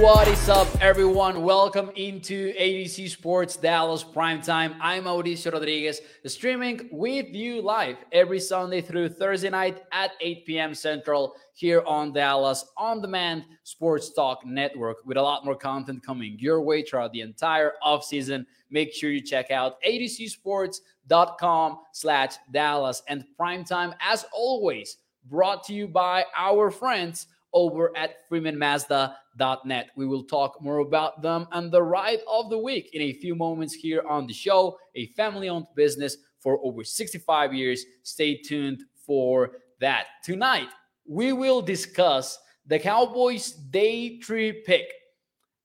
[0.00, 1.42] What is up, everyone?
[1.42, 4.74] Welcome into AtoZ Sports Dallas Primetime.
[4.80, 10.74] I'm Mauricio Rodriguez, streaming with you live every Sunday through Thursday night at 8 p.m.
[10.74, 16.38] Central here on Dallas On Demand Sports Talk Network with a lot more content coming
[16.38, 18.46] your way throughout the entire offseason.
[18.70, 25.86] Make sure you check out atozsports.com slash Dallas and Primetime, as always, brought to you
[25.86, 29.90] by our friends over at freemanmazda.net.
[29.96, 33.34] We will talk more about them and the ride of the week in a few
[33.34, 34.78] moments here on the show.
[34.94, 37.84] A family owned business for over 65 years.
[38.02, 40.06] Stay tuned for that.
[40.24, 40.68] Tonight,
[41.06, 44.92] we will discuss the Cowboys' day three pick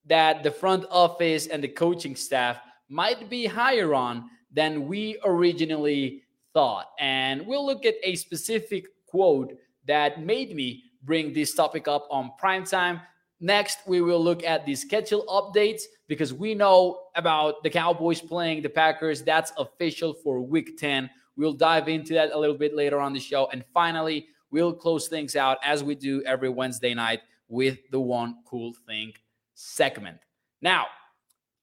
[0.06, 2.58] that the front office and the coaching staff
[2.90, 6.24] might be higher on than we originally
[6.54, 6.88] thought.
[7.00, 9.54] And we'll look at a specific quote
[9.88, 13.02] that made me bring this topic up on prime time.
[13.40, 18.62] Next, we will look at the schedule updates because we know about the Cowboys playing
[18.62, 19.22] the Packers.
[19.22, 21.10] That's official for week 10.
[21.38, 23.48] We'll dive into that a little bit later on the show.
[23.52, 28.38] And finally, we'll close things out as we do every Wednesday night with the One
[28.46, 29.12] Cool Thing
[29.54, 30.18] segment.
[30.62, 30.86] Now,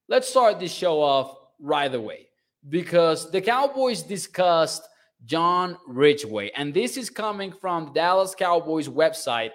[0.08, 2.28] let's start this show off right away
[2.68, 4.86] because the Cowboys discussed
[5.24, 6.50] John Ridgeway.
[6.56, 9.50] And this is coming from Dallas Cowboys website.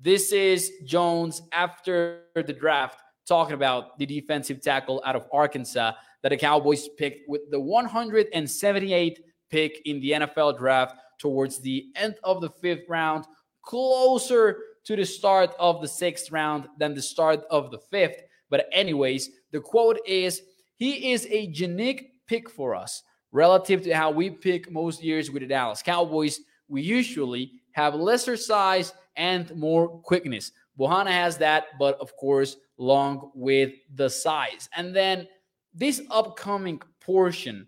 [0.00, 6.28] This is Jones after the draft talking about the defensive tackle out of Arkansas that
[6.30, 9.18] the Cowboys picked with the 178th
[9.50, 13.24] pick in the NFL draft towards the end of the fifth round,
[13.62, 18.22] closer to the start of the sixth round than the start of the fifth.
[18.50, 20.42] But, anyways, the quote is
[20.76, 23.02] He is a unique pick for us
[23.32, 26.40] relative to how we pick most years with the Dallas Cowboys.
[26.68, 30.52] We usually have lesser size and more quickness.
[30.78, 34.68] Bohanna has that, but of course, along with the size.
[34.76, 35.26] And then
[35.74, 37.66] this upcoming portion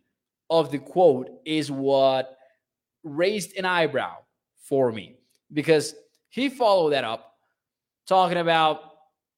[0.51, 2.37] of the quote is what
[3.03, 4.17] raised an eyebrow
[4.57, 5.17] for me
[5.53, 5.95] because
[6.29, 7.35] he followed that up
[8.07, 8.81] talking about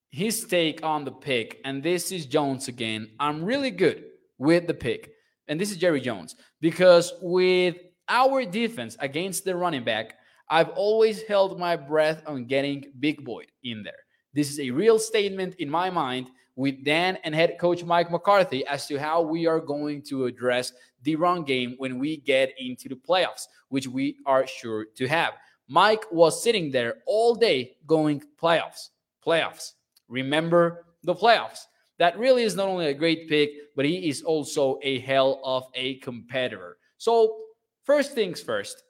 [0.09, 1.59] his take on the pick.
[1.63, 3.09] And this is Jones again.
[3.19, 4.05] I'm really good
[4.37, 5.11] with the pick
[5.47, 7.77] and this is Jerry Jones, because with
[8.09, 10.15] our defense against the running back,
[10.49, 14.05] I've always held my breath on getting Big Boy in there.
[14.33, 18.65] This is a real statement in my mind with Dan and head coach Mike McCarthy
[18.65, 22.89] as to how we are going to address the run game when we get into
[22.89, 25.33] the playoffs, which we are sure to have.
[25.67, 28.89] Mike was sitting there all day going playoffs,
[29.25, 29.73] playoffs.
[30.07, 31.65] Remember the playoffs
[31.99, 35.65] that really is not only a great pick, but he is also a hell of
[35.73, 36.77] a competitor.
[36.97, 37.37] So,
[37.83, 38.83] first things first,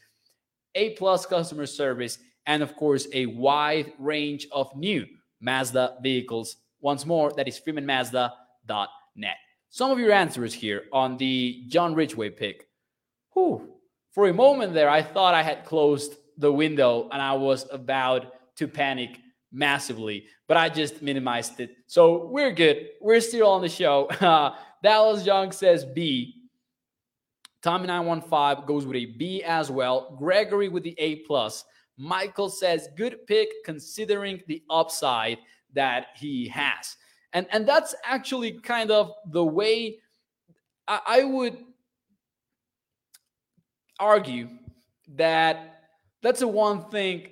[0.75, 5.05] A plus customer service, and of course, a wide range of new
[5.41, 6.55] Mazda vehicles.
[6.81, 9.35] Once more, that is freemanmazda.net.
[9.69, 12.69] Some of your answers here on the John Ridgeway pick.
[13.33, 13.73] Whew.
[14.11, 18.33] For a moment there, I thought I had closed the window and I was about
[18.55, 19.19] to panic
[19.51, 21.75] massively, but I just minimized it.
[21.85, 22.89] So we're good.
[23.01, 24.09] We're still on the show.
[24.83, 26.33] Dallas Young says B.
[27.63, 30.15] Tommy915 goes with a B as well.
[30.17, 31.65] Gregory with the A plus.
[31.97, 35.39] Michael says good pick considering the upside
[35.73, 36.95] that he has.
[37.33, 39.99] And and that's actually kind of the way
[40.87, 41.57] I, I would
[43.99, 44.49] argue
[45.15, 45.89] that
[46.21, 47.29] that's the one thing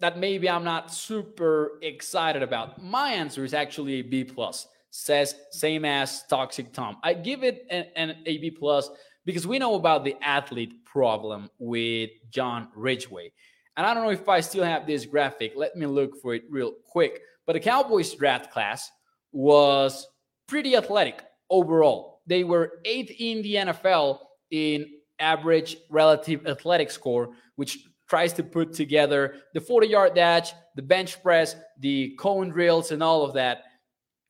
[0.00, 2.82] that maybe I'm not super excited about.
[2.82, 4.68] My answer is actually a B plus.
[4.90, 6.96] Says same as Toxic Tom.
[7.02, 8.90] I give it an, an a B plus
[9.26, 13.32] because we know about the athlete problem with John Ridgeway.
[13.76, 15.52] And I don't know if I still have this graphic.
[15.54, 17.20] Let me look for it real quick.
[17.44, 18.90] But the Cowboys draft class
[19.32, 20.06] was
[20.48, 22.22] pretty athletic overall.
[22.26, 24.20] They were eighth in the NFL
[24.50, 24.86] in
[25.18, 27.78] average relative athletic score, which
[28.08, 33.02] tries to put together the 40 yard dash, the bench press, the cone drills, and
[33.02, 33.64] all of that.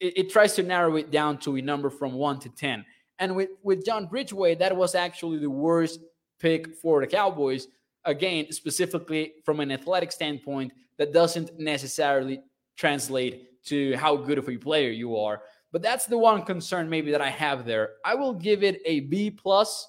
[0.00, 2.84] It, it, tries to narrow it down to a number from one to 10.
[3.18, 6.00] And with, with John Ridgeway, that was actually the worst
[6.38, 7.68] pick for the Cowboys.
[8.04, 12.42] Again, specifically from an athletic standpoint, that doesn't necessarily
[12.76, 15.42] translate to how good of a player you are.
[15.72, 17.90] But that's the one concern maybe that I have there.
[18.04, 19.88] I will give it a B plus.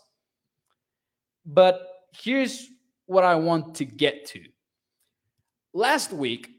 [1.46, 2.68] But here's
[3.06, 4.44] what I want to get to.
[5.74, 6.50] Last week,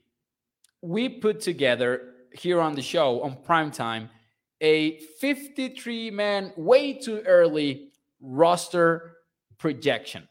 [0.80, 4.08] we put together here on the show on prime time
[4.60, 7.90] a 53 man, way too early
[8.20, 9.16] roster
[9.58, 10.28] projection.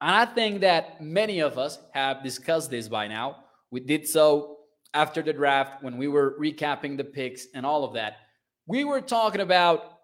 [0.00, 3.44] And I think that many of us have discussed this by now.
[3.70, 4.58] We did so
[4.94, 8.16] after the draft when we were recapping the picks and all of that.
[8.66, 9.98] We were talking about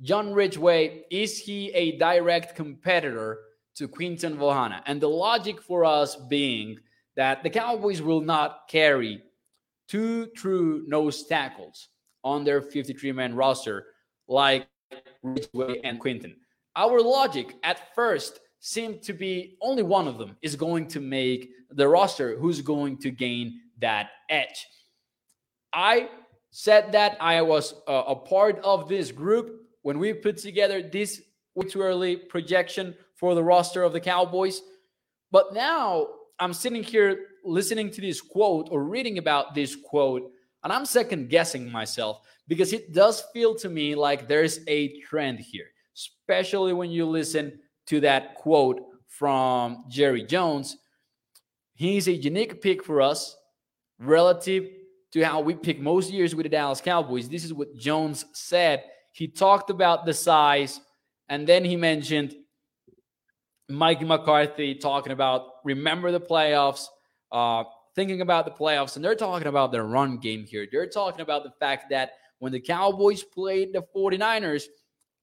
[0.00, 1.04] John Ridgeway.
[1.10, 3.40] Is he a direct competitor
[3.76, 4.82] to Quinton Bohanna?
[4.86, 6.78] And the logic for us being
[7.16, 9.22] that the Cowboys will not carry
[9.88, 11.88] two true nose tackles
[12.22, 13.86] on their 53 man roster
[14.28, 14.66] like
[15.22, 16.36] Ridgeway and Quinton.
[16.76, 21.50] Our logic at first seemed to be only one of them is going to make
[21.70, 24.66] the roster who's going to gain that edge.
[25.72, 26.08] I
[26.50, 31.20] said that I was a part of this group when we put together this
[31.54, 34.62] way too early projection for the roster of the Cowboys.
[35.30, 36.08] But now
[36.38, 40.30] I'm sitting here listening to this quote or reading about this quote,
[40.62, 45.40] and I'm second guessing myself because it does feel to me like there's a trend
[45.40, 50.76] here, especially when you listen to that quote from Jerry Jones.
[51.74, 53.36] He's a unique pick for us
[53.98, 54.68] relative
[55.12, 57.28] to how we pick most years with the Dallas Cowboys.
[57.28, 58.84] This is what Jones said.
[59.12, 60.80] He talked about the size,
[61.28, 62.34] and then he mentioned
[63.68, 66.86] Mike McCarthy talking about remember the playoffs,
[67.34, 67.64] uh,
[67.96, 70.66] thinking about the playoffs, and they're talking about their run game here.
[70.70, 74.64] They're talking about the fact that when the Cowboys played the 49ers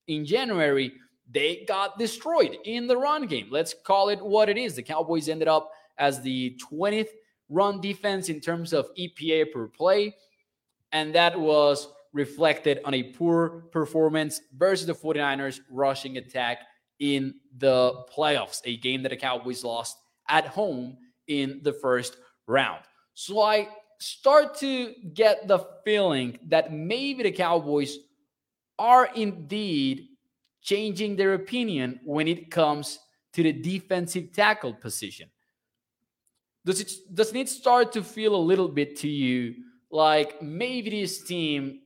[0.08, 0.92] in January,
[1.31, 3.48] they got destroyed in the run game.
[3.50, 4.75] Let's call it what it is.
[4.75, 7.08] The Cowboys ended up as the 20th
[7.50, 10.13] run defense in terms of EPA per play,
[10.92, 16.60] and that was reflected on a poor performance versus the 49ers rushing attack
[17.00, 19.98] in the playoffs, a game that the Cowboys lost
[20.28, 20.98] at home
[21.31, 22.17] in the first
[22.48, 22.84] round.
[23.13, 27.98] So I start to get the feeling that maybe the Cowboys
[28.79, 30.08] are indeed
[30.62, 33.00] changing their opinion when it comes
[33.34, 35.29] to the defensive tackle position.
[36.65, 39.55] Does it doesn't it start to feel a little bit to you
[39.91, 41.82] like maybe this team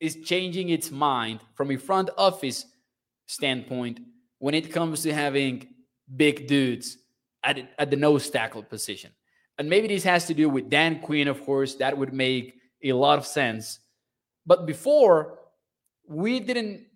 [0.00, 2.66] is changing its mind from a front office
[3.26, 4.00] standpoint
[4.38, 5.66] when it comes to having
[6.16, 6.98] big dudes
[7.42, 9.10] at, at the nose tackle position.
[9.58, 11.74] And maybe this has to do with Dan Quinn, of course.
[11.76, 13.80] That would make a lot of sense.
[14.46, 15.38] But before,
[16.06, 16.86] we didn't,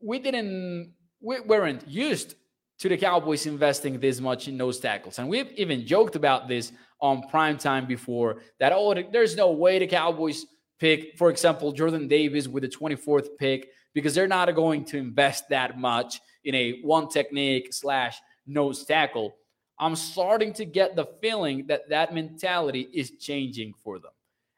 [0.00, 2.34] we didn't, we weren't used
[2.78, 5.18] to the Cowboys investing this much in nose tackles.
[5.18, 9.78] And we've even joked about this on prime time before that, oh, there's no way
[9.78, 10.46] the Cowboys
[10.78, 15.48] pick, for example, Jordan Davis with the 24th pick because they're not going to invest
[15.48, 19.34] that much in a one technique slash nose tackle.
[19.80, 24.12] I'm starting to get the feeling that that mentality is changing for them.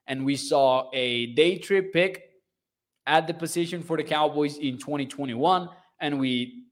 [0.06, 2.30] And we saw a day trip pick
[3.06, 5.68] at the position for the Cowboys in 2021,
[6.00, 6.64] and we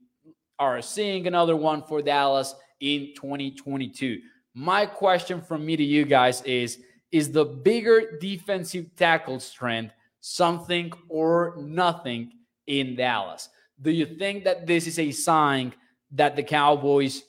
[0.58, 4.20] are seeing another one for Dallas in 2022.
[4.54, 6.78] My question from me to you guys is
[7.12, 12.32] Is the bigger defensive tackle trend something or nothing
[12.66, 13.48] in Dallas?
[13.80, 15.72] Do you think that this is a sign
[16.12, 17.22] that the Cowboys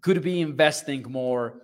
[0.00, 1.62] could be investing more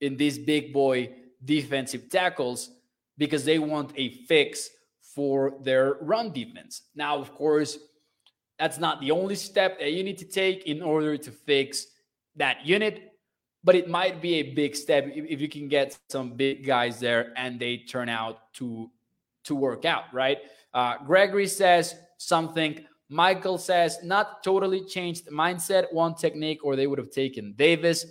[0.00, 1.10] in these big boy
[1.44, 2.70] defensive tackles
[3.18, 6.82] because they want a fix for their run defense.
[6.94, 7.78] Now, of course,
[8.58, 11.86] that's not the only step that you need to take in order to fix
[12.36, 13.12] that unit,
[13.64, 17.32] but it might be a big step if, you can get some big guys there
[17.36, 18.90] and they turn out to
[19.44, 20.38] to work out, right?
[20.74, 22.84] Uh, Gregory says something.
[23.08, 28.04] Michael says not totally changed mindset, one technique, or they would have taken Davis.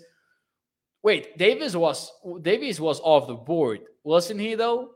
[1.03, 2.11] Wait, Davis was
[2.41, 4.91] Davis was off the board, wasn't he though?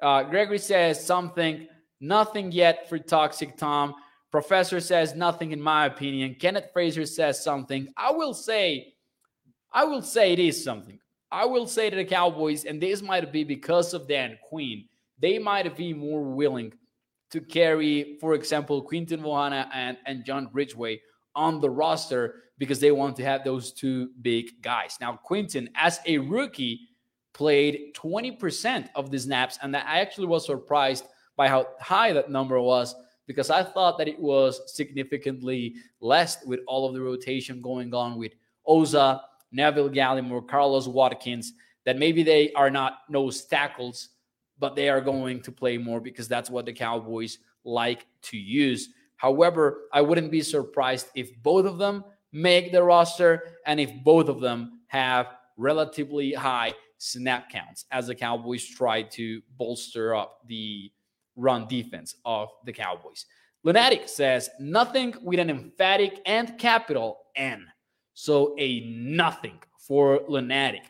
[0.00, 1.66] Uh, Gregory says something.
[2.00, 3.94] Nothing yet for Toxic Tom.
[4.30, 6.36] Professor says nothing in my opinion.
[6.38, 7.88] Kenneth Fraser says something.
[7.96, 8.94] I will say,
[9.72, 10.98] I will say it is something.
[11.30, 14.84] I will say to the Cowboys, and this might be because of Dan Quinn,
[15.18, 16.72] they might be more willing
[17.30, 21.00] to carry, for example, Quinton Bohanna and, and John Ridgeway
[21.34, 24.96] on the roster because they want to have those two big guys.
[25.00, 26.88] Now, Quinton, as a rookie,
[27.34, 31.04] played 20% of the snaps, and I actually was surprised
[31.36, 32.94] by how high that number was
[33.26, 38.16] because I thought that it was significantly less with all of the rotation going on
[38.16, 38.32] with
[38.66, 39.20] Osa,
[39.52, 41.52] Neville Gallimore, Carlos Watkins,
[41.84, 44.10] that maybe they are not nose tackles,
[44.58, 48.90] but they are going to play more because that's what the Cowboys like to use.
[49.16, 54.28] However, I wouldn't be surprised if both of them make the roster and if both
[54.28, 60.90] of them have relatively high snap counts as the Cowboys try to bolster up the
[61.36, 63.26] run defense of the Cowboys.
[63.62, 67.66] Lunatic says nothing with an emphatic and capital N.
[68.14, 70.84] So a nothing for Lunatic.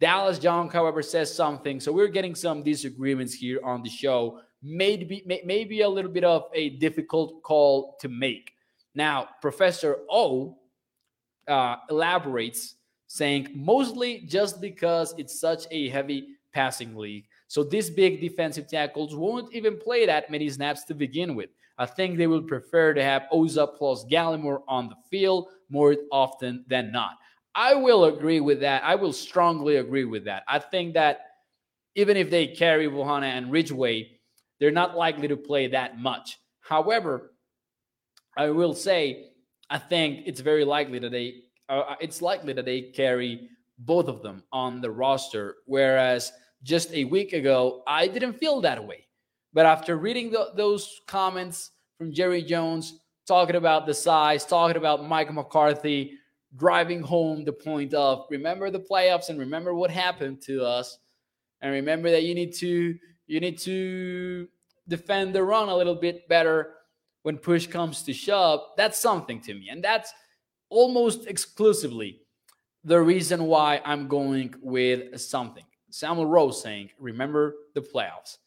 [0.00, 1.80] Dallas John, however, says something.
[1.80, 4.40] So we're getting some disagreements here on the show.
[4.62, 8.52] Maybe, maybe a little bit of a difficult call to make.
[8.94, 10.58] Now, Professor O
[11.46, 17.26] uh, elaborates, saying mostly just because it's such a heavy passing league.
[17.48, 21.50] So these big defensive tackles won't even play that many snaps to begin with.
[21.76, 26.64] I think they will prefer to have Osa plus Gallimore on the field more often
[26.68, 27.12] than not.
[27.54, 28.82] I will agree with that.
[28.84, 30.42] I will strongly agree with that.
[30.48, 31.20] I think that
[31.94, 34.10] even if they carry Bohanna and Ridgeway,
[34.58, 36.38] they're not likely to play that much.
[36.60, 37.32] However,
[38.36, 39.30] I will say
[39.70, 44.22] I think it's very likely that they uh, it's likely that they carry both of
[44.22, 45.56] them on the roster.
[45.66, 46.32] Whereas
[46.62, 49.06] just a week ago, I didn't feel that way.
[49.52, 55.08] But after reading the, those comments from Jerry Jones, talking about the size, talking about
[55.08, 56.18] Mike McCarthy,
[56.56, 60.98] driving home the point of remember the playoffs and remember what happened to us,
[61.60, 62.96] and remember that you need to
[63.26, 64.48] you need to
[64.88, 66.74] defend the run a little bit better
[67.22, 68.60] when push comes to shove.
[68.76, 70.12] That's something to me, and that's
[70.68, 72.20] almost exclusively
[72.84, 75.64] the reason why I'm going with something.
[75.90, 78.38] Samuel Rose saying, remember the playoffs.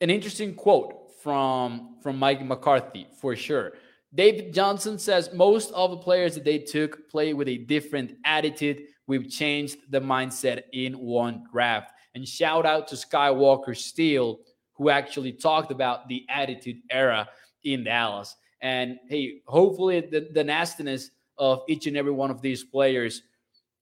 [0.00, 3.74] An interesting quote from, from Mike McCarthy for sure.
[4.14, 8.82] David Johnson says most of the players that they took play with a different attitude.
[9.06, 11.92] We've changed the mindset in one draft.
[12.14, 14.40] And shout out to Skywalker Steele,
[14.74, 17.28] who actually talked about the attitude era
[17.64, 18.36] in Dallas.
[18.60, 23.22] And hey, hopefully the, the nastiness of each and every one of these players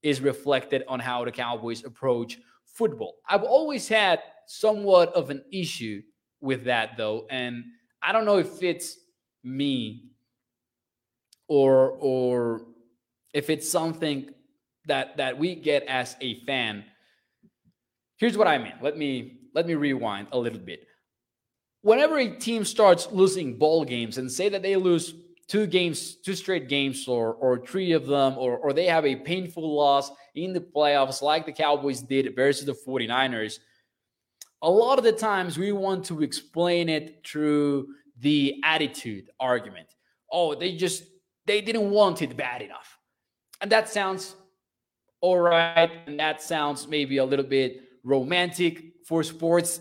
[0.02, 3.16] is reflected on how the Cowboys approach football.
[3.28, 6.02] I've always had somewhat of an issue
[6.40, 7.64] with that though, and
[8.02, 8.96] I don't know if it's
[9.44, 10.10] me
[11.50, 12.62] or or
[13.35, 14.30] if it's something
[14.87, 16.85] that that we get as a fan.
[18.16, 18.75] Here's what I mean.
[18.80, 20.87] Let me let me rewind a little bit
[21.83, 25.14] whenever a team starts losing ball games and say that they lose
[25.49, 29.16] two games, two straight games, or or three of them, or or they have a
[29.16, 33.59] painful loss in the playoffs, like the Cowboys did versus the 49ers,
[34.62, 37.88] a lot of the times we want to explain it through
[38.19, 39.88] the attitude argument.
[40.30, 41.02] Oh, they just
[41.50, 42.99] they didn't want it bad enough.
[43.61, 44.37] And that sounds
[45.21, 45.90] all right.
[46.07, 49.80] And that sounds maybe a little bit romantic for sports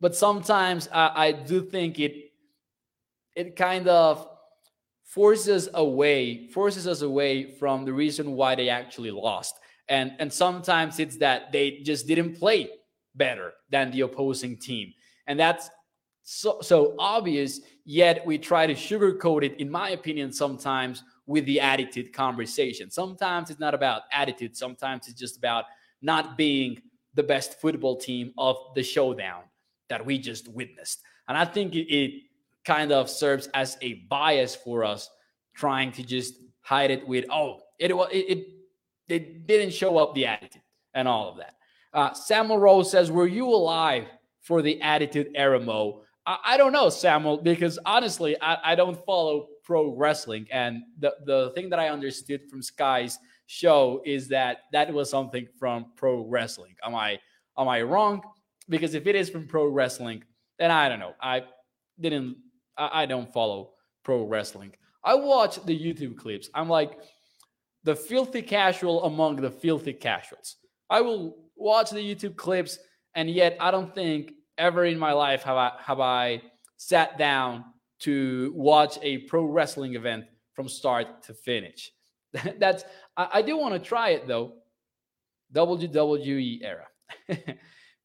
[0.00, 2.32] but sometimes I, I do think it
[3.36, 4.28] it kind of
[5.04, 9.54] forces away forces us away from the reason why they actually lost
[9.88, 12.70] and and sometimes it's that they just didn't play
[13.14, 14.92] better than the opposing team
[15.26, 15.70] and that's
[16.30, 21.58] so so obvious yet we try to sugarcoat it in my opinion sometimes with the
[21.58, 25.64] attitude conversation sometimes it's not about attitude sometimes it's just about
[26.02, 26.80] not being
[27.14, 29.42] the best football team of the showdown
[29.88, 31.02] that we just witnessed.
[31.26, 32.22] And I think it, it
[32.64, 35.10] kind of serves as a bias for us
[35.54, 38.46] trying to just hide it with, oh, it, it, it
[39.08, 40.62] they didn't show up the attitude
[40.94, 41.54] and all of that.
[41.92, 44.04] Uh, Samuel Rose says, Were you alive
[44.42, 46.02] for the attitude era, Mo?
[46.28, 50.46] I, I don't know, Samuel, because honestly, I, I don't follow pro wrestling.
[50.52, 55.48] And the, the thing that I understood from Sky's show is that that was something
[55.58, 56.76] from pro wrestling.
[56.84, 57.18] Am I
[57.58, 58.22] am I wrong?
[58.68, 60.22] Because if it is from pro wrestling,
[60.58, 61.14] then I don't know.
[61.20, 61.44] I
[61.98, 62.36] didn't
[62.76, 63.70] I, I don't follow
[64.04, 64.72] pro wrestling.
[65.02, 66.50] I watch the YouTube clips.
[66.54, 66.98] I'm like
[67.84, 70.56] the filthy casual among the filthy casuals.
[70.90, 72.78] I will watch the YouTube clips,
[73.14, 76.42] and yet I don't think ever in my life have I have I
[76.76, 77.64] sat down
[78.00, 81.92] to watch a pro wrestling event from start to finish.
[82.58, 82.84] That's
[83.16, 84.54] I, I do want to try it though.
[85.54, 86.86] WWE era.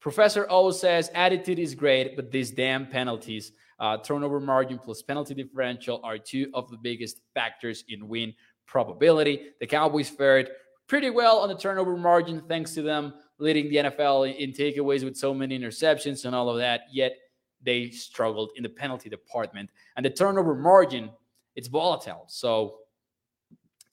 [0.00, 5.34] Professor O says attitude is great, but these damn penalties, uh, turnover margin plus penalty
[5.34, 8.34] differential are two of the biggest factors in win
[8.66, 9.50] probability.
[9.60, 10.50] The Cowboys fared
[10.88, 15.16] pretty well on the turnover margin thanks to them leading the NFL in takeaways with
[15.16, 16.82] so many interceptions and all of that.
[16.92, 17.16] Yet
[17.62, 19.70] they struggled in the penalty department.
[19.96, 21.10] And the turnover margin,
[21.56, 22.24] it's volatile.
[22.28, 22.78] So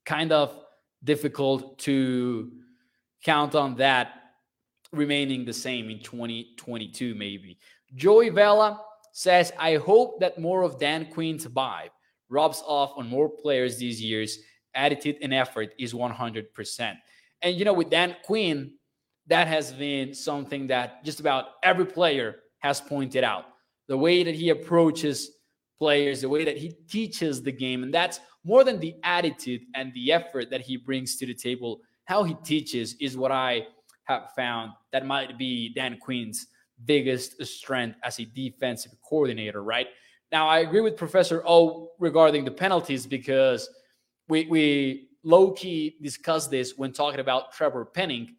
[0.05, 0.57] kind of
[1.03, 2.51] difficult to
[3.23, 4.13] count on that
[4.91, 7.57] remaining the same in 2022, maybe.
[7.95, 8.81] Joey Vela
[9.13, 11.89] says, I hope that more of Dan Quinn's vibe
[12.29, 14.39] rubs off on more players these years.
[14.73, 16.95] Attitude and effort is 100%.
[17.41, 18.73] And, you know, with Dan Quinn,
[19.27, 23.45] that has been something that just about every player has pointed out.
[23.87, 25.31] The way that he approaches
[25.77, 27.83] players, the way that he teaches the game.
[27.83, 31.81] And that's more than the attitude and the effort that he brings to the table.
[32.05, 33.67] How he teaches is what I
[34.03, 36.47] have found that might be Dan Quinn's
[36.85, 39.87] biggest strength as a defensive coordinator, right?
[40.31, 43.69] Now, I agree with Professor O regarding the penalties because
[44.27, 48.35] we, we low key discussed this when talking about Trevor Penning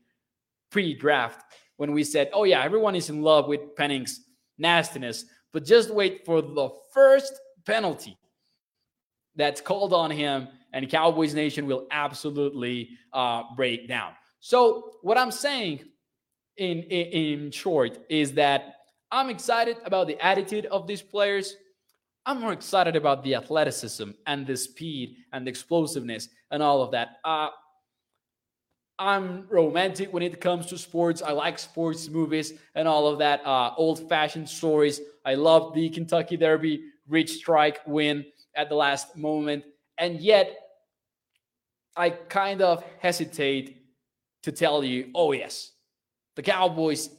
[0.73, 1.45] pre draft
[1.77, 4.21] when we said, oh, yeah, everyone is in love with Penning's
[4.59, 7.33] nastiness, but just wait for the first
[7.65, 8.17] penalty
[9.37, 14.13] that's called on him, and Cowboys Nation will absolutely uh, break down.
[14.41, 15.81] So, what I'm saying
[16.57, 18.75] in, in, in short is that
[19.11, 21.57] I'm excited about the attitude of these players.
[22.25, 26.93] I'm more excited about the athleticism and the speed and the explosiveness and all of
[26.93, 27.17] that.
[27.25, 27.49] Uh,
[29.03, 31.23] I'm romantic when it comes to sports.
[31.23, 35.01] I like sports movies and all of that, uh, old fashioned stories.
[35.25, 39.65] I love the Kentucky Derby, Rich Strike win at the last moment.
[39.99, 40.57] And yet,
[41.97, 43.83] I kind of hesitate
[44.45, 45.73] to tell you, oh, yes,
[46.37, 47.11] the Cowboys'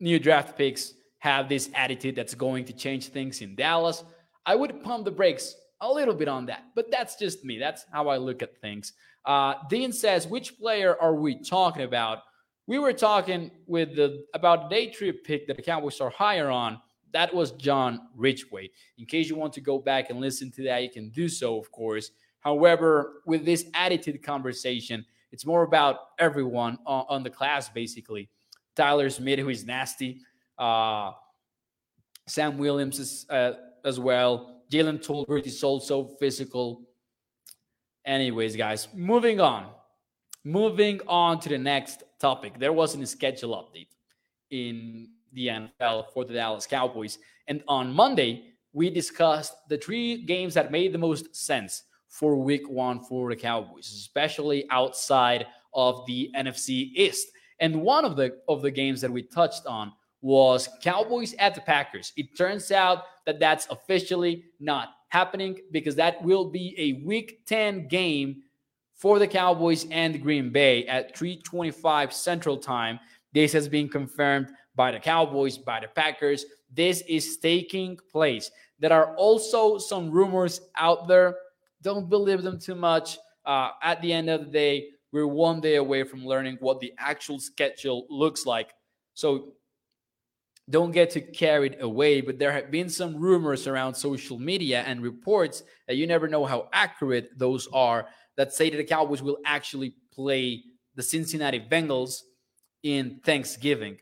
[0.00, 4.02] new draft picks have this attitude that's going to change things in Dallas.
[4.44, 7.58] I would pump the brakes a little bit on that, but that's just me.
[7.58, 8.94] That's how I look at things.
[9.24, 12.20] Uh, Dean says, which player are we talking about?
[12.66, 16.50] We were talking with the about the day trip pick that the Cowboys are higher
[16.50, 16.80] on.
[17.12, 18.70] That was John Ridgeway.
[18.98, 21.58] In case you want to go back and listen to that, you can do so,
[21.58, 22.12] of course.
[22.40, 28.28] However, with this attitude conversation, it's more about everyone on, on the class, basically.
[28.76, 30.20] Tyler Smith, who is nasty.
[30.56, 31.12] Uh,
[32.26, 33.52] Sam Williams is, uh,
[33.84, 34.62] as well.
[34.70, 36.82] Jalen Tolbert is also physical.
[38.10, 39.68] Anyways, guys, moving on.
[40.42, 42.58] Moving on to the next topic.
[42.58, 43.86] There wasn't a schedule update
[44.50, 47.20] in the NFL for the Dallas Cowboys.
[47.46, 52.68] And on Monday, we discussed the three games that made the most sense for week
[52.68, 57.28] one for the Cowboys, especially outside of the NFC East.
[57.60, 61.60] And one of the of the games that we touched on was Cowboys at the
[61.60, 62.12] Packers.
[62.16, 67.88] It turns out that that's officially not happening because that will be a week 10
[67.88, 68.42] game
[68.96, 72.98] for the Cowboys and Green Bay at 325 Central Time.
[73.32, 76.44] This has been confirmed by the Cowboys, by the Packers.
[76.72, 78.50] This is taking place.
[78.78, 81.36] There are also some rumors out there.
[81.82, 83.18] Don't believe them too much.
[83.44, 86.92] Uh, at the end of the day, we're one day away from learning what the
[86.98, 88.72] actual schedule looks like.
[89.14, 89.54] So
[90.70, 95.02] don't get too carried away, but there have been some rumors around social media and
[95.02, 98.06] reports that you never know how accurate those are
[98.36, 100.62] that say that the Cowboys will actually play
[100.94, 102.20] the Cincinnati Bengals
[102.82, 103.98] in Thanksgiving.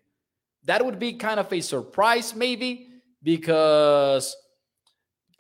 [0.65, 2.89] That would be kind of a surprise, maybe,
[3.23, 4.37] because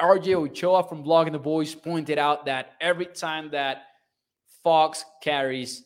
[0.00, 3.82] RJ Ochoa from Blogging the Boys pointed out that every time that
[4.62, 5.84] Fox carries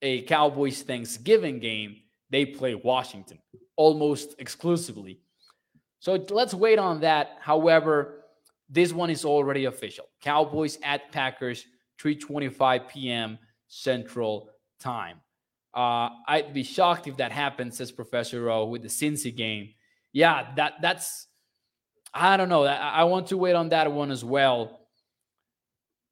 [0.00, 2.01] a Cowboys Thanksgiving game,
[2.32, 3.38] they play Washington
[3.76, 5.20] almost exclusively.
[6.00, 7.36] So let's wait on that.
[7.40, 8.24] However,
[8.68, 10.06] this one is already official.
[10.20, 11.64] Cowboys at Packers,
[12.00, 13.38] 3:25 p.m.
[13.68, 14.48] Central
[14.80, 15.20] time.
[15.74, 19.74] Uh, I'd be shocked if that happens, says Professor Rowe with the Cincy game.
[20.12, 21.28] Yeah, that that's
[22.12, 22.64] I don't know.
[22.64, 24.80] I, I want to wait on that one as well.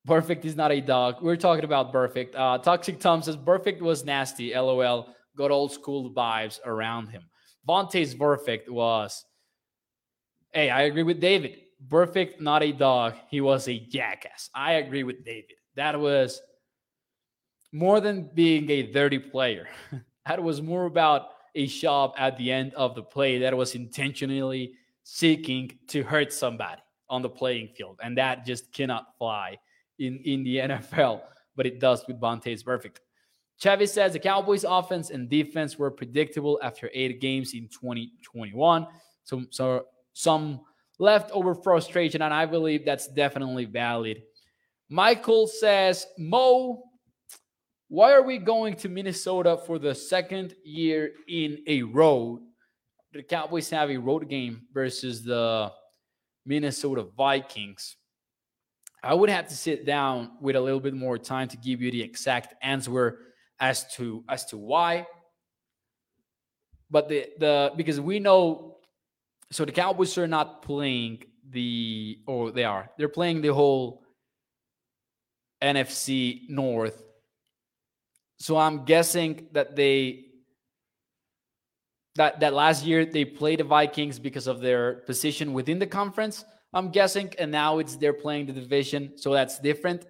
[0.08, 1.22] Burfict is not a dog.
[1.22, 2.34] We're talking about Burfict.
[2.34, 4.54] Uh, Toxic Tom says Burfict was nasty.
[4.54, 5.08] LOL.
[5.40, 7.22] Got old school vibes around him.
[7.66, 9.24] Vontaze Burfict was.
[10.52, 11.56] Hey, I agree with David.
[11.88, 13.14] Burfict, not a dog.
[13.30, 14.50] He was a jackass.
[14.54, 15.54] I agree with David.
[15.76, 16.42] That was
[17.72, 19.66] more than being a dirty player.
[20.26, 24.74] that was more about a shove at the end of the play that was intentionally
[25.04, 27.98] seeking to hurt somebody on the playing field.
[28.02, 29.56] And that just cannot fly
[29.98, 31.22] in, in the NFL,
[31.56, 32.98] but it does with Vontaze Burfict.
[33.60, 38.86] Chevy says the Cowboys offense and defense were predictable after eight games in 2021.
[39.24, 40.62] So, so some
[40.98, 44.22] leftover frustration, and I believe that's definitely valid.
[44.88, 46.84] Michael says, Mo,
[47.88, 52.40] why are we going to Minnesota for the second year in a row?
[53.12, 55.70] The Cowboys have a road game versus the
[56.46, 57.96] Minnesota Vikings.
[59.02, 61.90] I would have to sit down with a little bit more time to give you
[61.90, 63.18] the exact answer
[63.60, 65.06] as to as to why.
[66.90, 68.78] But the the because we know
[69.52, 72.90] so the Cowboys are not playing the or they are.
[72.96, 74.02] They're playing the whole
[75.62, 77.04] NFC North.
[78.38, 80.24] So I'm guessing that they
[82.16, 86.44] that that last year they played the Vikings because of their position within the conference.
[86.72, 90.06] I'm guessing, and now it's they're playing the division, so that's different.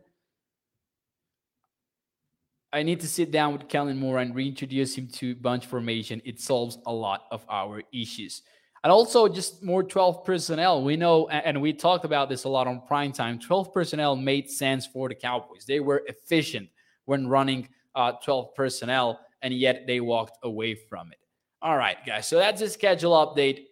[2.72, 6.22] I need to sit down with Kellen Moore and reintroduce him to bunch formation.
[6.24, 8.42] It solves a lot of our issues.
[8.84, 10.82] And also just more 12 personnel.
[10.82, 13.38] We know, and we talked about this a lot on prime time.
[13.38, 15.64] 12 personnel made sense for the Cowboys.
[15.66, 16.68] They were efficient
[17.04, 21.18] when running uh, 12 personnel, and yet they walked away from it.
[21.60, 22.26] All right, guys.
[22.28, 23.66] So that's the schedule update.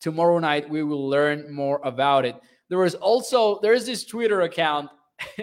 [0.00, 2.36] Tomorrow night we will learn more about it.
[2.68, 4.90] There was also there's this Twitter account.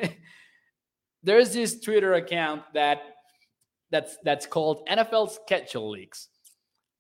[1.23, 3.01] there's this Twitter account that
[3.91, 6.29] that's that's called NFL Schedule Leaks.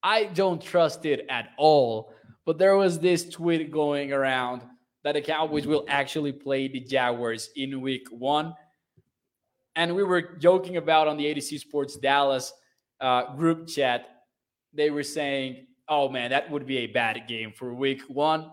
[0.03, 2.13] I don't trust it at all.
[2.45, 4.63] But there was this tweet going around
[5.03, 8.55] that the Cowboys will actually play the Jaguars in week one.
[9.75, 12.51] And we were joking about on the AtoZ Sports Dallas
[12.99, 14.05] uh, group chat.
[14.73, 18.51] They were saying, oh man, that would be a bad game for week one.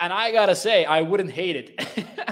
[0.00, 2.08] And I got to say, I wouldn't hate it.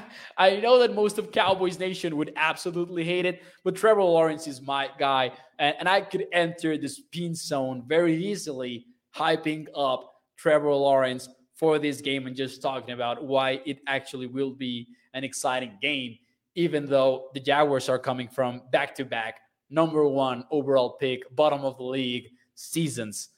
[0.43, 4.61] I know that most of Cowboys Nation would absolutely hate it, but Trevor Lawrence is
[4.61, 5.31] my guy.
[5.61, 11.79] And, and I could enter the spin zone very easily, hyping up Trevor Lawrence for
[11.79, 16.19] this game and just talking about why it actually will be an exciting game,
[16.57, 19.39] even though the Jaguars are coming from back to back
[19.71, 22.27] number one overall pick, bottom of the league
[22.57, 23.29] seasons.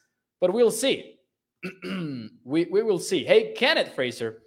[0.41, 1.19] But we'll see.
[1.85, 2.31] we,
[2.65, 3.25] we will see.
[3.25, 4.39] Hey, Kenneth Fraser,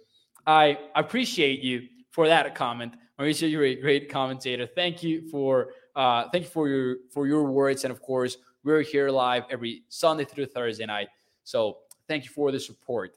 [0.44, 1.82] I appreciate you
[2.18, 2.94] for that comment.
[3.16, 4.66] Mauricio, you're a great commentator.
[4.66, 8.82] Thank you for uh, thank you for your for your words, and of course, we're
[8.82, 11.06] here live every Sunday through Thursday night.
[11.44, 11.78] So
[12.08, 13.16] thank you for the support.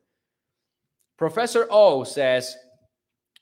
[1.18, 2.56] Professor O says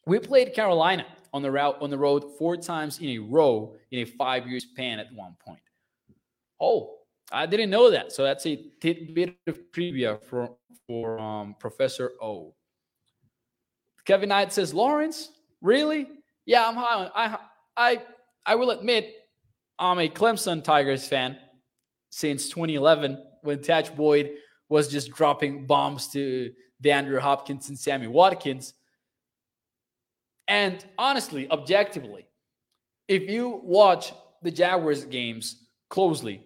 [0.05, 3.99] we played Carolina on the route on the road four times in a row in
[3.99, 5.59] a five year span at one point.
[6.61, 6.99] Oh,
[7.33, 8.13] I didn't know that.
[8.13, 10.55] So that's a tidbit of trivia for
[10.87, 12.53] for um, Professor O.
[14.05, 16.07] Kevin Knight says Lawrence Really?
[16.45, 17.11] Yeah, I'm high on.
[17.15, 17.37] I
[17.77, 18.01] I
[18.45, 19.13] I will admit
[19.77, 21.37] I'm a Clemson Tigers fan
[22.09, 24.31] since 2011 when Tajh Boyd
[24.67, 26.51] was just dropping bombs to
[26.83, 28.73] DeAndre Hopkins and Sammy Watkins.
[30.47, 32.27] And honestly, objectively,
[33.07, 36.43] if you watch the Jaguars games closely,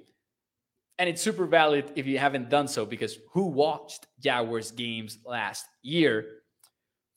[0.99, 5.65] and it's super valid if you haven't done so because who watched Jaguars games last
[5.81, 6.25] year?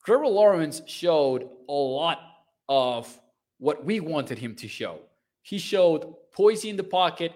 [0.07, 2.21] Trevor Lawrence showed a lot
[2.69, 3.13] of
[3.57, 4.99] what we wanted him to show.
[5.41, 7.33] He showed poise in the pocket,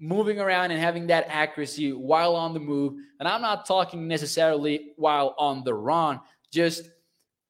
[0.00, 2.94] moving around and having that accuracy while on the move.
[3.20, 6.18] And I'm not talking necessarily while on the run,
[6.50, 6.88] just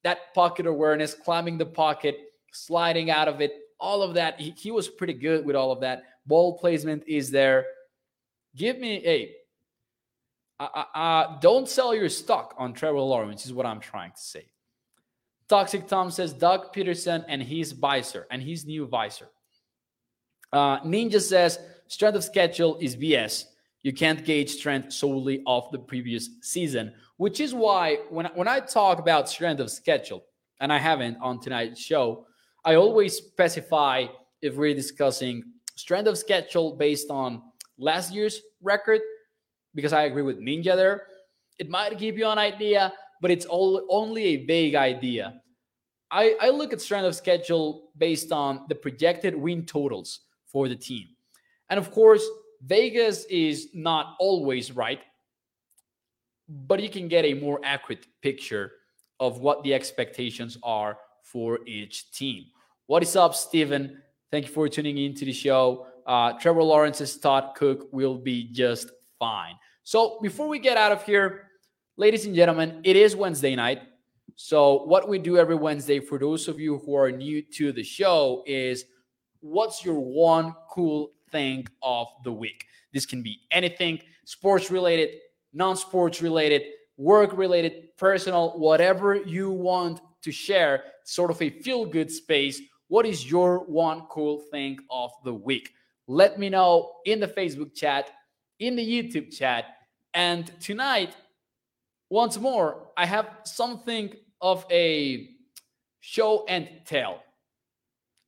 [0.02, 2.18] that pocket awareness, climbing the pocket,
[2.50, 4.40] sliding out of it, all of that.
[4.40, 6.02] He, he was pretty good with all of that.
[6.26, 7.64] Ball placement is there.
[8.56, 9.36] Give me a.
[10.58, 14.48] Uh, uh, don't sell your stock on Trevor Lawrence, is what I'm trying to say.
[15.54, 19.28] Toxic Tom says Doug Pederson and his visor and his new visor.
[20.52, 23.44] Uh, Ninja says strength of schedule is BS.
[23.84, 28.58] You can't gauge strength solely off the previous season, which is why when, when I
[28.58, 30.24] talk about strength of schedule,
[30.58, 32.26] and I haven't on tonight's show,
[32.64, 34.06] I always specify
[34.42, 35.44] if we're discussing
[35.76, 37.40] strength of schedule based on
[37.78, 39.02] last year's record,
[39.72, 41.06] because I agree with Ninja there.
[41.60, 45.42] It might give you an idea, but it's all, only a vague idea.
[46.14, 50.76] I, I look at strength of schedule based on the projected win totals for the
[50.76, 51.08] team.
[51.68, 52.24] And of course,
[52.64, 55.00] Vegas is not always right,
[56.48, 58.70] but you can get a more accurate picture
[59.18, 62.44] of what the expectations are for each team.
[62.86, 64.00] What is up, Steven?
[64.30, 65.88] Thank you for tuning in to the show.
[66.06, 69.54] Uh, Trevor Lawrence's Todd Cook will be just fine.
[69.82, 71.50] So before we get out of here,
[71.96, 73.82] ladies and gentlemen, it is Wednesday night.
[74.36, 77.84] So what we do every Wednesday for those of you who are new to the
[77.84, 78.84] show is
[79.40, 82.66] what's your one cool thing of the week?
[82.92, 85.20] This can be anything sports related,
[85.52, 86.62] non sports related,
[86.96, 92.60] work related, personal, whatever you want to share, sort of a feel good space.
[92.88, 95.70] What is your one cool thing of the week?
[96.06, 98.10] Let me know in the Facebook chat,
[98.58, 99.64] in the YouTube chat.
[100.12, 101.16] And tonight,
[102.10, 105.30] once more, I have something of a
[106.00, 107.22] show and tell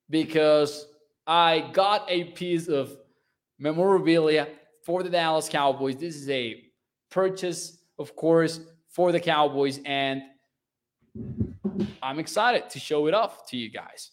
[0.09, 0.87] because
[1.27, 2.97] I got a piece of
[3.59, 4.49] memorabilia
[4.85, 5.97] for the Dallas Cowboys.
[5.97, 6.62] This is a
[7.11, 10.23] purchase, of course, for the Cowboys, and
[12.03, 14.12] I'm excited to show it off to you guys.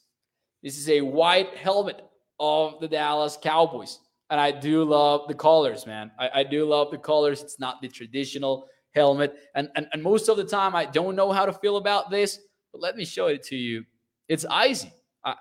[0.62, 2.02] This is a white helmet
[2.40, 4.00] of the Dallas Cowboys.
[4.30, 6.12] And I do love the colors, man.
[6.18, 7.42] I, I do love the colors.
[7.44, 9.36] It's not the traditional helmet.
[9.56, 12.40] And, and, and most of the time, I don't know how to feel about this,
[12.72, 13.86] but let me show it to you.
[14.28, 14.92] It's icy.
[15.24, 15.36] I,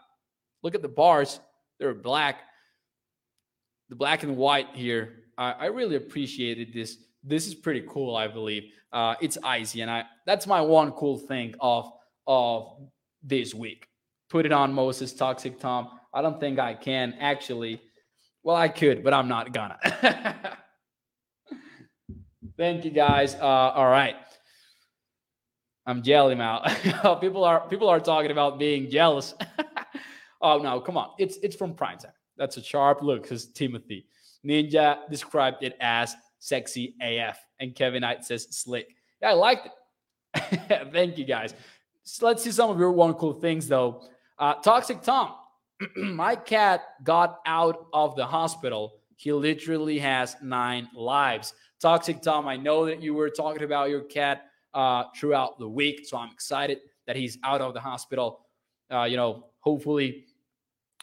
[0.62, 1.40] look at the bars,
[1.78, 2.42] they're black
[3.92, 5.24] the black and white here.
[5.36, 6.96] I, I really appreciated this.
[7.22, 8.70] This is pretty cool, I believe.
[8.90, 11.92] Uh, it's icy, and I that's my one cool thing of
[12.26, 12.74] of
[13.22, 13.86] this week.
[14.30, 15.90] Put it on Moses Toxic Tom.
[16.14, 17.82] I don't think I can actually.
[18.42, 19.78] Well, I could, but I'm not gonna.
[22.56, 23.34] Thank you guys.
[23.34, 24.16] Uh, all right.
[25.86, 27.20] I'm jelly out.
[27.20, 29.34] people are people are talking about being jealous.
[30.40, 31.10] oh no, come on.
[31.18, 32.12] It's it's from prime time.
[32.36, 34.06] That's a sharp look, says Timothy.
[34.46, 37.38] Ninja described it as sexy AF.
[37.60, 38.88] And Kevin Knight says slick.
[39.20, 40.90] Yeah, I liked it.
[40.92, 41.54] Thank you guys.
[42.04, 44.02] So let's see some of your one cool things though.
[44.38, 45.34] Uh, Toxic Tom.
[45.96, 48.94] My cat got out of the hospital.
[49.16, 51.54] He literally has nine lives.
[51.82, 56.06] Toxic Tom, I know that you were talking about your cat uh, throughout the week,
[56.06, 58.46] so I'm excited that he's out of the hospital.
[58.88, 60.26] Uh, you know, hopefully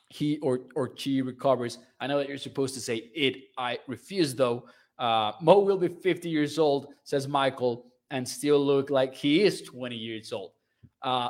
[0.08, 1.80] he or or she recovers.
[2.00, 3.50] I know that you're supposed to say it.
[3.58, 4.68] I refuse though.
[4.98, 9.62] Uh, Mo will be 50 years old, says Michael, and still look like he is
[9.64, 10.52] 20 years old.
[11.02, 11.30] Uh,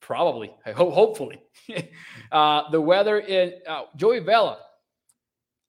[0.00, 0.52] probably.
[0.66, 0.92] I hope.
[0.92, 1.40] Hopefully.
[2.32, 4.58] uh, the weather in uh, Joey Vela.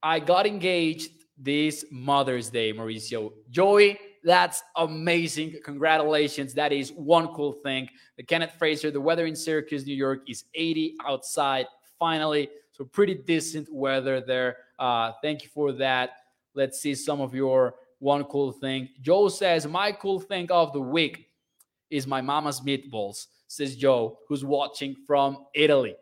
[0.01, 3.31] I got engaged this Mother's Day, Mauricio.
[3.49, 5.55] Joey, that's amazing.
[5.63, 6.53] Congratulations.
[6.53, 7.89] That is one cool thing.
[8.17, 11.67] The Kenneth Fraser, the weather in Syracuse, New York is 80 outside
[11.99, 12.49] finally.
[12.71, 14.57] So pretty decent weather there.
[14.79, 16.11] Uh, thank you for that.
[16.55, 18.89] Let's see some of your one cool thing.
[19.01, 21.29] Joe says, My cool thing of the week
[21.89, 25.95] is my mama's meatballs, says Joe, who's watching from Italy.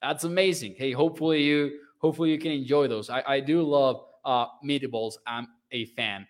[0.00, 0.74] That's amazing.
[0.76, 3.08] Hey, hopefully you hopefully you can enjoy those.
[3.10, 5.14] I, I do love uh, meatballs.
[5.26, 6.26] I'm a fan.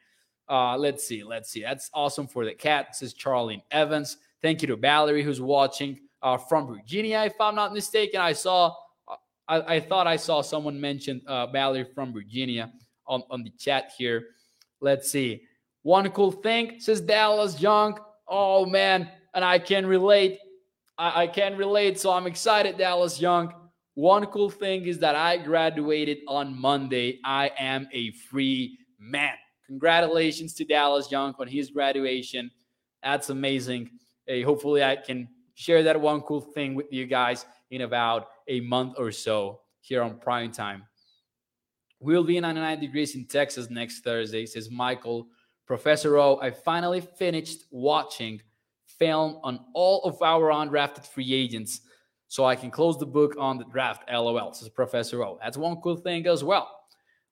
[0.48, 1.62] Uh, let's see, let's see.
[1.62, 4.18] That's awesome for the cat, says Charlene Evans.
[4.42, 8.20] Thank you to Valerie who's watching uh, from Virginia, if I'm not mistaken.
[8.20, 8.74] I saw
[9.48, 12.72] I, I thought I saw someone mention uh, Valerie from Virginia
[13.07, 14.28] on, on the chat here.
[14.80, 15.42] Let's see.
[15.83, 17.98] One cool thing says Dallas Young.
[18.26, 20.38] Oh man, and I can relate.
[20.96, 23.52] I, I can relate, so I'm excited, Dallas Young.
[23.94, 27.20] One cool thing is that I graduated on Monday.
[27.24, 29.35] I am a free man.
[29.68, 32.50] Congratulations to Dallas Young on his graduation.
[33.04, 33.90] That's amazing.
[34.26, 38.61] Hey, hopefully I can share that one cool thing with you guys in about a
[38.61, 40.85] month or so here on prime time.
[42.00, 45.28] We'll be in 99 degrees in Texas next Thursday, says Michael.
[45.66, 48.42] Professor O, I finally finished watching
[48.98, 51.80] film on all of our undrafted free agents
[52.34, 54.10] so I can close the book on the draft.
[54.12, 55.38] LOL, says Professor O.
[55.40, 56.68] That's one cool thing as well.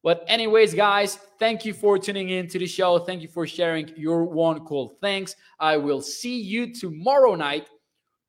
[0.04, 3.00] But, anyways, guys, thank you for tuning in to the show.
[3.00, 5.34] Thank you for sharing your one cool things.
[5.58, 7.68] I will see you tomorrow night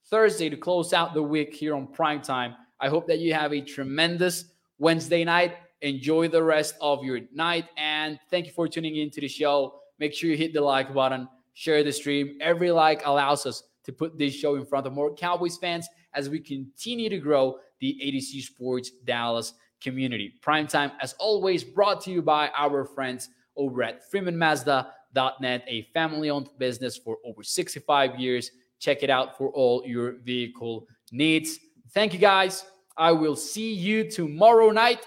[0.09, 2.55] Thursday to close out the week here on prime time.
[2.79, 4.45] I hope that you have a tremendous
[4.79, 5.53] Wednesday night.
[5.81, 7.65] Enjoy the rest of your night.
[7.77, 9.75] And thank you for tuning in to the show.
[9.99, 12.39] Make sure you hit the like button, share the stream.
[12.41, 16.29] Every like allows us to put this show in front of more Cowboys fans as
[16.29, 20.33] we continue to grow the AtoZ Sports Dallas community.
[20.41, 26.49] Primetime, as always, brought to you by our friends over at freemanmazda.net, a family owned
[26.57, 28.51] business for over 65 years.
[28.79, 31.59] Check it out for all your vehicle needs.
[31.93, 32.65] Thank you guys.
[32.97, 35.05] I will see you tomorrow night.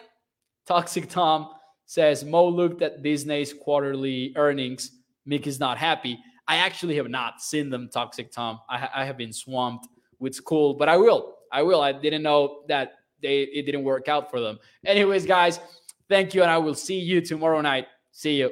[0.66, 1.50] Toxic Tom
[1.86, 4.90] says Mo looked at Disney's quarterly earnings.
[5.28, 6.18] Mick is not happy.
[6.48, 8.60] I actually have not seen them, Toxic Tom.
[8.68, 10.74] I, I have been swamped with cool.
[10.74, 11.36] but I will.
[11.52, 11.80] I will.
[11.80, 14.58] I didn't know that they it didn't work out for them.
[14.84, 15.60] Anyways, guys,
[16.08, 17.86] thank you, and I will see you tomorrow night.
[18.12, 18.50] See you.